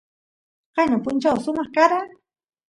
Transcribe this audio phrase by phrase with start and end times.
[0.75, 1.99] qayna punchaw sumaq kara